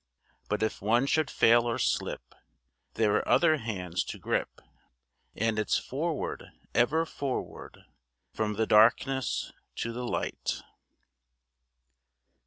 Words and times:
But 0.49 0.63
if 0.63 0.81
one 0.81 1.05
should 1.05 1.29
fail 1.29 1.69
or 1.69 1.77
slip, 1.77 2.33
There 2.95 3.13
are 3.17 3.27
other 3.27 3.57
hands 3.57 4.03
to 4.05 4.17
grip, 4.17 4.59
And 5.35 5.59
it's 5.59 5.77
forward, 5.77 6.47
ever 6.73 7.05
forward, 7.05 7.83
From 8.33 8.53
the 8.55 8.65
darkness 8.65 9.51
to 9.75 9.93
the 9.93 10.03
light. 10.07 10.63